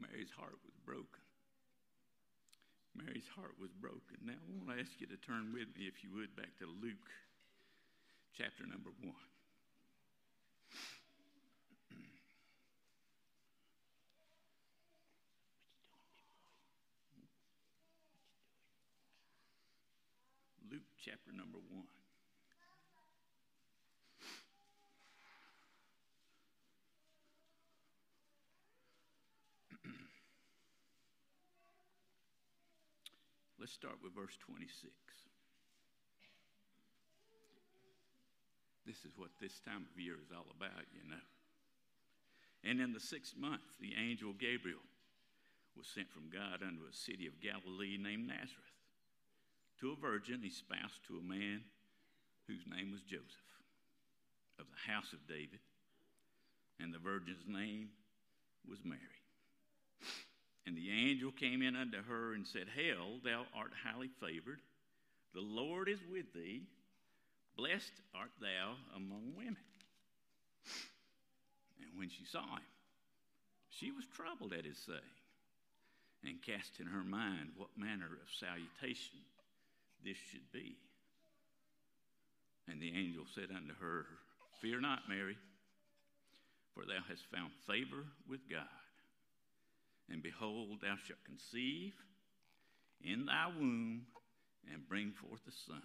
Mary's 0.00 0.30
heart 0.34 0.58
was 0.64 0.74
broken. 0.88 1.20
Mary's 2.96 3.28
heart 3.36 3.52
was 3.60 3.68
broken. 3.76 4.16
Now, 4.24 4.40
I 4.40 4.48
want 4.56 4.72
to 4.72 4.80
ask 4.80 4.96
you 4.96 5.06
to 5.12 5.20
turn 5.20 5.52
with 5.52 5.68
me, 5.76 5.84
if 5.84 6.00
you 6.00 6.08
would, 6.16 6.32
back 6.32 6.56
to 6.64 6.64
Luke 6.64 7.12
chapter 8.32 8.64
number 8.64 8.88
one. 9.04 9.12
Luke 20.72 20.88
chapter 21.04 21.36
number 21.36 21.58
one. 21.68 22.07
Let's 33.58 33.72
start 33.72 33.96
with 34.02 34.14
verse 34.14 34.38
26. 34.46 34.92
This 38.86 39.04
is 39.04 39.12
what 39.18 39.30
this 39.40 39.60
time 39.60 39.84
of 39.84 40.00
year 40.00 40.14
is 40.14 40.32
all 40.32 40.46
about, 40.56 40.86
you 40.94 41.02
know. 41.10 41.26
And 42.64 42.80
in 42.80 42.92
the 42.92 43.00
sixth 43.00 43.36
month, 43.36 43.66
the 43.80 43.92
angel 43.98 44.32
Gabriel 44.32 44.86
was 45.76 45.86
sent 45.86 46.10
from 46.10 46.30
God 46.32 46.62
unto 46.62 46.86
a 46.88 46.94
city 46.94 47.26
of 47.26 47.40
Galilee 47.40 47.98
named 47.98 48.26
Nazareth 48.26 48.78
to 49.80 49.92
a 49.92 50.00
virgin 50.00 50.42
espoused 50.44 51.02
to 51.06 51.18
a 51.18 51.22
man 51.22 51.62
whose 52.46 52.64
name 52.66 52.90
was 52.90 53.02
Joseph 53.02 53.48
of 54.58 54.66
the 54.70 54.90
house 54.90 55.12
of 55.12 55.26
David, 55.28 55.60
and 56.80 56.92
the 56.92 56.98
virgin's 56.98 57.46
name 57.46 57.90
was 58.68 58.78
Mary. 58.84 59.22
And 60.68 60.76
the 60.76 60.90
angel 60.90 61.32
came 61.32 61.62
in 61.62 61.74
unto 61.74 61.96
her 61.96 62.34
and 62.34 62.46
said, 62.46 62.66
Hail, 62.76 63.20
thou 63.24 63.46
art 63.56 63.72
highly 63.86 64.10
favored. 64.20 64.60
The 65.32 65.40
Lord 65.40 65.88
is 65.88 65.98
with 66.12 66.30
thee. 66.34 66.60
Blessed 67.56 67.96
art 68.14 68.32
thou 68.38 68.74
among 68.94 69.32
women. 69.34 69.56
And 71.80 71.98
when 71.98 72.10
she 72.10 72.26
saw 72.30 72.42
him, 72.42 72.68
she 73.70 73.92
was 73.92 74.04
troubled 74.14 74.52
at 74.52 74.66
his 74.66 74.76
saying, 74.76 75.00
and 76.22 76.42
cast 76.42 76.80
in 76.80 76.86
her 76.86 77.02
mind 77.02 77.48
what 77.56 77.70
manner 77.78 78.04
of 78.04 78.28
salutation 78.38 79.24
this 80.04 80.18
should 80.30 80.52
be. 80.52 80.76
And 82.68 82.78
the 82.78 82.92
angel 82.94 83.24
said 83.34 83.48
unto 83.56 83.72
her, 83.80 84.04
Fear 84.60 84.82
not, 84.82 85.08
Mary, 85.08 85.38
for 86.74 86.84
thou 86.84 87.00
hast 87.08 87.24
found 87.32 87.52
favor 87.66 88.04
with 88.28 88.40
God. 88.50 88.68
And 90.10 90.22
behold, 90.22 90.80
thou 90.82 90.96
shalt 91.06 91.24
conceive 91.24 91.94
in 93.02 93.26
thy 93.26 93.46
womb 93.46 94.06
and 94.72 94.88
bring 94.88 95.12
forth 95.12 95.40
a 95.46 95.52
son, 95.52 95.82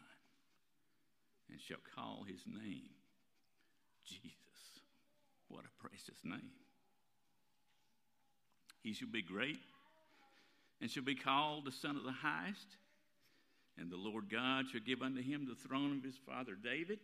and 1.50 1.60
shalt 1.60 1.82
call 1.96 2.26
his 2.28 2.42
name 2.48 2.90
Jesus. 4.06 4.34
What 5.48 5.66
a 5.66 5.88
precious 5.88 6.18
name. 6.24 6.52
He 8.82 8.94
shall 8.94 9.10
be 9.10 9.22
great 9.22 9.60
and 10.82 10.92
shall 10.92 11.04
be 11.04 11.16
called 11.16 11.64
the 11.66 11.72
Son 11.72 11.96
of 11.96 12.04
the 12.04 12.12
Highest. 12.12 12.68
And 13.78 13.90
the 13.90 13.98
Lord 13.98 14.30
God 14.30 14.66
shall 14.70 14.82
give 14.86 15.02
unto 15.02 15.22
him 15.22 15.48
the 15.48 15.56
throne 15.68 15.98
of 15.98 16.04
his 16.04 16.18
father 16.28 16.54
David, 16.62 17.00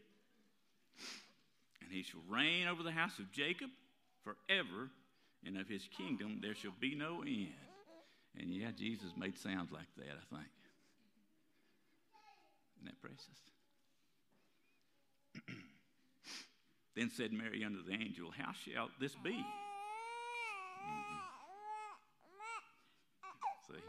and 1.81 1.91
he 1.91 2.03
shall 2.03 2.19
reign 2.29 2.67
over 2.67 2.83
the 2.83 2.91
house 2.91 3.17
of 3.17 3.31
Jacob 3.31 3.69
forever, 4.23 4.91
and 5.45 5.57
of 5.57 5.67
his 5.67 5.87
kingdom 5.97 6.39
there 6.41 6.55
shall 6.55 6.73
be 6.79 6.95
no 6.95 7.21
end. 7.21 7.53
And 8.37 8.51
yeah, 8.51 8.71
Jesus 8.77 9.11
made 9.17 9.37
sounds 9.37 9.71
like 9.71 9.87
that, 9.97 10.05
I 10.05 10.35
think. 10.35 10.49
Isn't 12.77 12.85
that 12.85 13.01
precious? 13.01 13.39
then 16.95 17.09
said 17.09 17.33
Mary 17.33 17.63
unto 17.63 17.83
the 17.83 17.93
angel, 17.93 18.31
How 18.37 18.51
shall 18.53 18.89
this 18.99 19.15
be? 19.23 19.31
Mm-hmm. 19.31 21.19
See? 23.67 23.83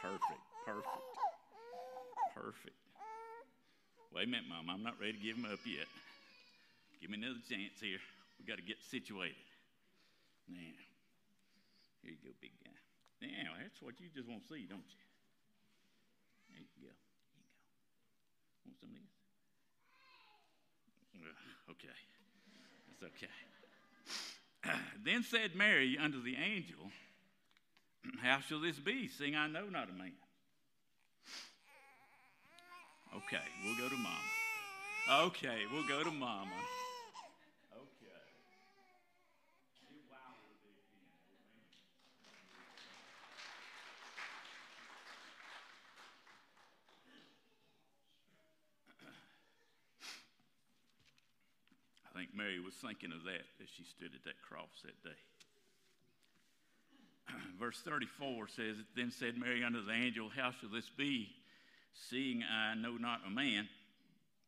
Perfect, 0.00 0.44
perfect, 0.66 1.04
perfect. 2.34 2.76
Wait 4.14 4.24
a 4.24 4.30
minute, 4.30 4.46
Mom. 4.48 4.70
I'm 4.70 4.82
not 4.82 4.94
ready 5.00 5.14
to 5.14 5.18
give 5.18 5.36
him 5.36 5.46
up 5.46 5.58
yet. 5.66 5.88
Give 7.00 7.10
me 7.10 7.18
another 7.18 7.40
chance 7.50 7.80
here. 7.80 7.98
we 8.38 8.46
got 8.46 8.56
to 8.56 8.62
get 8.62 8.76
situated. 8.90 9.34
Now, 10.48 10.76
here 12.02 12.12
you 12.12 12.20
go, 12.22 12.32
big 12.40 12.52
guy. 12.62 12.76
Now, 13.22 13.56
that's 13.60 13.80
what 13.80 14.00
you 14.00 14.08
just 14.14 14.28
want 14.28 14.42
to 14.42 14.48
see, 14.48 14.66
don't 14.68 14.84
you? 14.84 15.04
There 16.48 16.60
you 16.60 16.68
go. 16.80 16.92
There 16.92 17.40
you 17.40 17.48
go. 17.48 17.64
Want 18.66 18.76
some 18.80 18.90
of 18.92 19.00
this? 19.00 19.14
Uh, 21.16 21.72
okay. 21.72 21.98
That's 22.88 23.02
okay. 23.12 23.34
then 25.04 25.22
said 25.22 25.54
Mary 25.54 25.96
unto 25.98 26.22
the 26.22 26.36
angel, 26.36 26.90
How 28.22 28.40
shall 28.40 28.60
this 28.60 28.78
be, 28.78 29.08
seeing 29.08 29.36
I 29.36 29.46
know 29.48 29.66
not 29.70 29.88
a 29.88 29.92
man? 29.92 30.12
Okay, 33.16 33.44
we'll 33.64 33.76
go 33.76 33.88
to 33.88 33.96
mama. 33.96 35.24
Okay, 35.26 35.62
we'll 35.72 35.86
go 35.86 36.02
to 36.02 36.10
mama. 36.10 36.50
Think 52.14 52.30
Mary 52.34 52.60
was 52.60 52.74
thinking 52.74 53.12
of 53.12 53.24
that 53.24 53.44
as 53.62 53.68
she 53.76 53.84
stood 53.84 54.14
at 54.14 54.24
that 54.24 54.40
cross 54.48 54.82
that 54.84 55.02
day. 55.02 55.18
Verse 57.58 57.80
34 57.84 58.48
says, 58.48 58.76
Then 58.96 59.10
said 59.10 59.36
Mary 59.36 59.64
unto 59.64 59.84
the 59.84 59.92
angel, 59.92 60.30
How 60.34 60.52
shall 60.52 60.70
this 60.70 60.90
be, 60.96 61.28
seeing 62.08 62.42
I 62.42 62.74
know 62.74 62.96
not 62.96 63.20
a 63.26 63.30
man? 63.30 63.68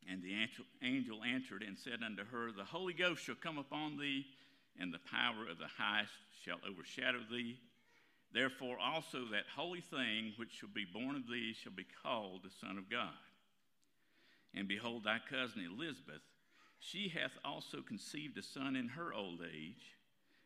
And 0.09 0.23
the 0.23 0.33
angel 0.81 1.17
answered 1.23 1.63
and 1.63 1.77
said 1.77 1.99
unto 2.05 2.23
her, 2.23 2.51
The 2.55 2.63
Holy 2.63 2.93
Ghost 2.93 3.23
shall 3.23 3.35
come 3.35 3.57
upon 3.57 3.97
thee, 3.97 4.25
and 4.79 4.93
the 4.93 4.99
power 5.11 5.47
of 5.49 5.57
the 5.57 5.67
highest 5.77 6.13
shall 6.45 6.59
overshadow 6.67 7.19
thee. 7.29 7.57
Therefore 8.33 8.77
also 8.79 9.25
that 9.31 9.43
holy 9.55 9.81
thing 9.81 10.33
which 10.37 10.51
shall 10.53 10.69
be 10.73 10.85
born 10.85 11.15
of 11.15 11.27
thee 11.27 11.53
shall 11.53 11.73
be 11.73 11.87
called 12.03 12.43
the 12.43 12.65
Son 12.65 12.77
of 12.77 12.89
God. 12.89 13.09
And 14.53 14.67
behold, 14.67 15.03
thy 15.03 15.19
cousin 15.29 15.65
Elizabeth, 15.65 16.21
she 16.79 17.09
hath 17.09 17.37
also 17.43 17.81
conceived 17.81 18.37
a 18.37 18.43
son 18.43 18.75
in 18.75 18.89
her 18.89 19.13
old 19.13 19.41
age, 19.41 19.95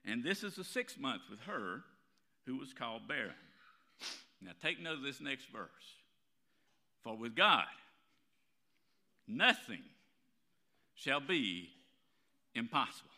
and 0.06 0.24
this 0.24 0.44
is 0.44 0.56
the 0.56 0.64
sixth 0.64 0.98
month 0.98 1.24
with 1.30 1.42
her, 1.42 1.84
who 2.46 2.58
was 2.58 2.74
called 2.74 3.08
barren. 3.08 3.34
Now 4.42 4.52
take 4.62 4.82
note 4.82 4.98
of 4.98 5.04
this 5.04 5.22
next 5.22 5.46
verse. 5.52 5.70
For 7.04 7.16
with 7.16 7.36
God, 7.36 7.66
nothing 9.28 9.84
shall 10.96 11.20
be 11.20 11.70
impossible. 12.56 13.10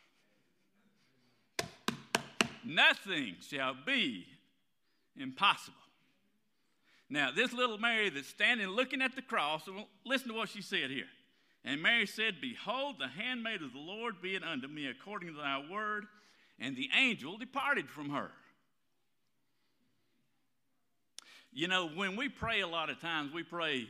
Nothing 2.66 3.36
shall 3.42 3.76
be 3.86 4.26
impossible. 5.18 5.78
Now, 7.10 7.30
this 7.32 7.54
little 7.54 7.78
Mary 7.78 8.10
that's 8.10 8.28
standing 8.28 8.68
looking 8.68 9.02
at 9.02 9.16
the 9.16 9.22
cross, 9.22 9.62
listen 10.06 10.30
to 10.30 10.34
what 10.34 10.50
she 10.50 10.62
said 10.62 10.90
here. 10.90 11.10
And 11.66 11.82
Mary 11.82 12.06
said, 12.06 12.42
Behold, 12.42 12.96
the 13.00 13.08
handmaid 13.08 13.62
of 13.62 13.72
the 13.72 13.80
Lord, 13.80 14.22
be 14.22 14.36
it 14.36 14.44
unto 14.44 14.68
me 14.68 14.88
according 14.88 15.30
to 15.30 15.40
thy 15.40 15.64
word. 15.72 16.06
And 16.60 16.76
the 16.76 16.90
angel 16.96 17.38
departed 17.38 17.90
from 17.90 18.10
her. 18.10 18.32
You 21.52 21.68
know, 21.68 21.88
when 21.88 22.16
we 22.16 22.30
pray 22.30 22.62
a 22.62 22.68
lot 22.68 22.90
of 22.90 23.00
times, 23.00 23.32
we 23.32 23.44
pray 23.44 23.88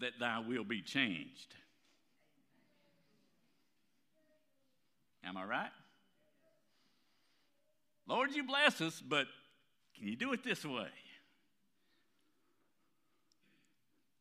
that 0.00 0.12
thy 0.18 0.38
will 0.38 0.64
be 0.64 0.80
changed. 0.80 1.54
Am 5.24 5.36
I 5.36 5.44
right? 5.44 5.70
Lord, 8.06 8.32
you 8.32 8.44
bless 8.44 8.80
us, 8.80 9.00
but 9.00 9.26
can 9.96 10.08
you 10.08 10.16
do 10.16 10.32
it 10.32 10.42
this 10.42 10.64
way? 10.64 10.88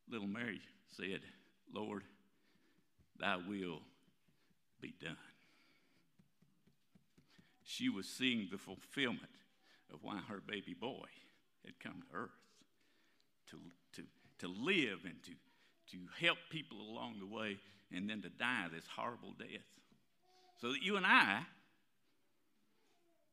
Little 0.10 0.27
Mary 0.27 0.62
said, 0.97 1.21
Lord, 1.73 2.03
thy 3.19 3.38
will 3.38 3.82
be 4.82 4.93
done. 5.01 5.15
She 7.63 7.89
was 7.89 8.08
seeing 8.08 8.47
the 8.51 8.58
fulfillment 8.58 9.29
of 9.93 9.99
why 10.01 10.19
her 10.27 10.41
baby 10.45 10.73
boy 10.73 11.08
had 11.65 11.79
come 11.79 12.01
to 12.01 12.17
earth 12.17 12.29
to, 13.51 13.58
to, 13.93 14.03
to 14.39 14.47
live 14.47 14.99
and 15.05 15.21
to, 15.23 15.32
to 15.91 15.97
help 16.19 16.38
people 16.49 16.77
along 16.79 17.19
the 17.19 17.25
way 17.25 17.58
and 17.91 18.10
then 18.10 18.21
to 18.21 18.29
die 18.29 18.67
this 18.73 18.86
horrible 18.95 19.34
death. 19.38 19.62
So 20.62 20.71
that 20.71 20.82
you 20.82 20.97
and 20.97 21.05
I, 21.05 21.43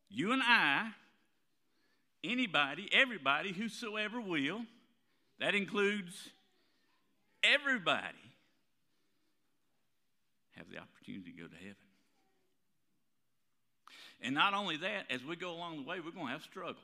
you 0.09 0.33
and 0.33 0.43
I, 0.45 0.91
anybody, 2.23 2.89
everybody, 2.93 3.53
whosoever 3.53 4.21
will, 4.21 4.63
that 5.41 5.55
includes 5.55 6.31
everybody, 7.43 8.26
have 10.57 10.67
the 10.71 10.79
opportunity 10.79 11.33
to 11.33 11.43
go 11.43 11.49
to 11.49 11.57
heaven. 11.57 11.77
And 14.23 14.35
not 14.35 14.55
only 14.55 14.79
that, 14.79 15.05
as 15.11 15.25
we 15.25 15.37
go 15.37 15.51
along 15.51 15.77
the 15.77 15.89
way, 15.89 16.01
we're 16.01 16.11
going 16.11 16.27
to 16.27 16.33
have 16.33 16.43
struggles. 16.43 16.77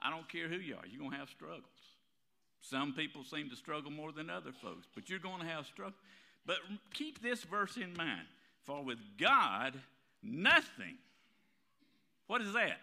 I 0.00 0.10
don't 0.10 0.28
care 0.28 0.48
who 0.48 0.56
you 0.56 0.74
are, 0.74 0.86
you're 0.86 1.00
going 1.00 1.12
to 1.12 1.18
have 1.18 1.30
struggles. 1.30 1.64
Some 2.60 2.92
people 2.92 3.24
seem 3.24 3.50
to 3.50 3.56
struggle 3.56 3.90
more 3.90 4.12
than 4.12 4.30
other 4.30 4.52
folks, 4.62 4.86
but 4.94 5.08
you're 5.08 5.18
going 5.18 5.40
to 5.40 5.46
have 5.46 5.66
struggle. 5.66 5.94
But 6.46 6.56
keep 6.92 7.22
this 7.22 7.42
verse 7.44 7.76
in 7.76 7.94
mind 7.96 8.26
for 8.64 8.82
with 8.82 8.98
God, 9.18 9.74
nothing. 10.22 10.98
What 12.26 12.40
is 12.42 12.52
that? 12.52 12.78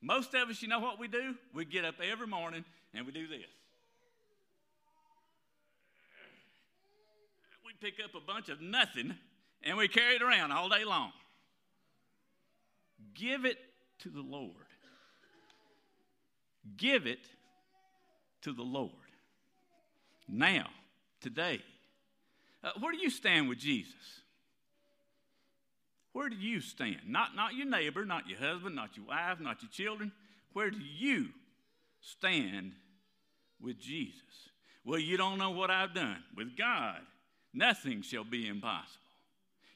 Most 0.00 0.34
of 0.34 0.48
us, 0.48 0.60
you 0.62 0.68
know 0.68 0.80
what 0.80 0.98
we 0.98 1.06
do? 1.06 1.34
We 1.54 1.64
get 1.64 1.84
up 1.84 1.94
every 2.02 2.26
morning 2.26 2.64
and 2.92 3.06
we 3.06 3.12
do 3.12 3.28
this. 3.28 3.46
We 7.64 7.71
pick 7.82 7.94
up 8.02 8.14
a 8.14 8.24
bunch 8.24 8.48
of 8.48 8.60
nothing 8.60 9.14
and 9.64 9.76
we 9.76 9.88
carry 9.88 10.14
it 10.14 10.22
around 10.22 10.52
all 10.52 10.68
day 10.68 10.84
long. 10.84 11.12
Give 13.14 13.44
it 13.44 13.58
to 14.00 14.08
the 14.08 14.20
Lord. 14.20 14.54
Give 16.76 17.06
it 17.06 17.26
to 18.42 18.52
the 18.52 18.62
Lord. 18.62 18.90
Now, 20.28 20.66
today, 21.20 21.60
uh, 22.62 22.70
where 22.78 22.92
do 22.92 22.98
you 22.98 23.10
stand 23.10 23.48
with 23.48 23.58
Jesus? 23.58 23.94
Where 26.12 26.28
do 26.28 26.36
you 26.36 26.60
stand? 26.60 27.00
Not, 27.08 27.34
not 27.34 27.54
your 27.54 27.66
neighbor, 27.66 28.04
not 28.04 28.28
your 28.28 28.38
husband, 28.38 28.76
not 28.76 28.96
your 28.96 29.06
wife, 29.06 29.40
not 29.40 29.62
your 29.62 29.70
children. 29.70 30.12
Where 30.52 30.70
do 30.70 30.78
you 30.78 31.30
stand 32.00 32.72
with 33.60 33.80
Jesus? 33.80 34.22
Well, 34.84 35.00
you 35.00 35.16
don't 35.16 35.38
know 35.38 35.50
what 35.50 35.70
I've 35.70 35.94
done. 35.94 36.22
With 36.36 36.56
God, 36.56 37.00
nothing 37.52 38.02
shall 38.02 38.24
be 38.24 38.48
impossible. 38.48 39.00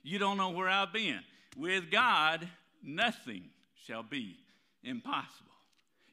You 0.03 0.19
don't 0.19 0.37
know 0.37 0.51
where 0.51 0.69
I've 0.69 0.93
been. 0.93 1.21
With 1.57 1.91
God, 1.91 2.47
nothing 2.83 3.45
shall 3.87 4.03
be 4.03 4.37
impossible. 4.83 5.51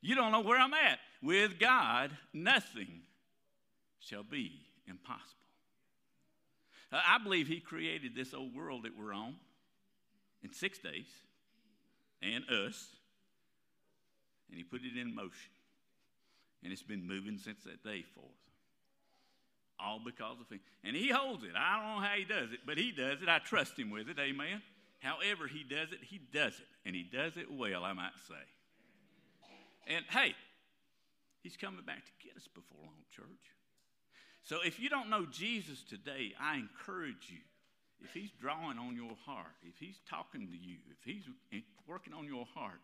You 0.02 0.16
don't 0.16 0.32
know 0.32 0.42
where 0.42 0.60
I'm 0.60 0.74
at. 0.74 1.00
With 1.22 1.60
God, 1.60 2.12
nothing 2.34 3.02
shall 4.00 4.24
be 4.24 4.52
impossible. 4.88 5.24
Uh, 6.92 7.02
I 7.08 7.18
believe 7.18 7.48
He 7.48 7.60
created 7.60 8.16
this 8.16 8.34
old 8.34 8.56
world 8.56 8.84
that 8.84 8.98
we're 8.98 9.14
on 9.14 9.36
in 10.44 10.52
six 10.52 10.78
days 10.80 11.08
and 12.22 12.44
us, 12.50 12.88
and 14.50 14.58
He 14.58 14.64
put 14.64 14.82
it 14.84 15.00
in 15.00 15.16
motion. 15.16 15.52
And 16.64 16.72
it's 16.72 16.84
been 16.84 17.06
moving 17.06 17.38
since 17.38 17.64
that 17.64 17.84
day 17.84 18.04
forth. 18.16 18.28
All 19.80 20.00
because 20.04 20.40
of 20.40 20.50
Him. 20.50 20.60
And 20.84 20.96
He 20.96 21.10
holds 21.10 21.44
it. 21.44 21.52
I 21.58 21.78
don't 21.78 21.96
know 21.96 22.08
how 22.08 22.16
He 22.16 22.26
does 22.26 22.52
it, 22.52 22.60
but 22.66 22.78
He 22.78 22.92
does 22.92 23.22
it. 23.22 23.30
I 23.30 23.40
trust 23.40 23.78
Him 23.78 23.90
with 23.90 24.10
it. 24.10 24.20
Amen. 24.20 24.62
However, 25.00 25.48
He 25.48 25.64
does 25.64 25.92
it, 25.92 26.00
He 26.02 26.20
does 26.34 26.54
it. 26.54 26.68
And 26.86 26.96
He 26.96 27.04
does 27.04 27.38
it 27.38 27.52
well, 27.52 27.84
I 27.84 27.94
might 27.94 28.18
say. 28.28 28.36
And 29.88 30.06
hey, 30.10 30.36
He's 31.42 31.58
coming 31.58 31.84
back 31.86 32.06
to 32.06 32.12
get 32.24 32.38
us 32.38 32.48
before 32.48 32.78
long, 32.82 33.04
church. 33.14 33.26
So 34.44 34.60
if 34.66 34.80
you 34.80 34.90
don't 34.90 35.10
know 35.10 35.26
Jesus 35.26 35.84
today, 35.84 36.34
I 36.40 36.58
encourage 36.58 37.30
you. 37.30 37.40
If 38.04 38.14
he's 38.14 38.32
drawing 38.32 38.78
on 38.78 38.96
your 38.96 39.16
heart, 39.26 39.56
if 39.64 39.78
he's 39.80 40.00
talking 40.10 40.48
to 40.48 40.58
you, 40.58 40.76
if 40.92 40.98
he's 41.06 41.24
working 41.88 42.14
on 42.14 42.26
your 42.26 42.46
heart, 42.54 42.82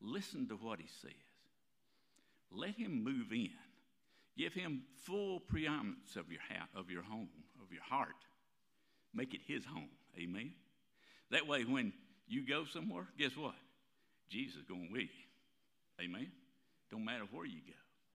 listen 0.00 0.46
to 0.48 0.54
what 0.54 0.78
he 0.78 0.86
says. 1.02 1.10
Let 2.52 2.76
him 2.76 3.02
move 3.02 3.32
in. 3.32 3.50
Give 4.38 4.54
him 4.54 4.82
full 5.04 5.40
preeminence 5.40 6.14
of 6.14 6.30
your, 6.30 6.40
ha- 6.48 6.68
of 6.78 6.90
your 6.90 7.02
home, 7.02 7.28
of 7.60 7.72
your 7.72 7.82
heart. 7.82 8.14
Make 9.12 9.34
it 9.34 9.40
his 9.46 9.64
home. 9.64 9.88
Amen. 10.16 10.52
That 11.32 11.48
way, 11.48 11.64
when 11.64 11.92
you 12.28 12.46
go 12.46 12.64
somewhere, 12.64 13.08
guess 13.18 13.36
what? 13.36 13.54
Jesus 14.30 14.58
is 14.58 14.62
going 14.62 14.90
with 14.92 15.02
you. 15.02 16.04
Amen. 16.04 16.30
Don't 16.90 17.04
matter 17.04 17.24
where 17.32 17.46
you 17.46 17.60
go. 17.66 17.72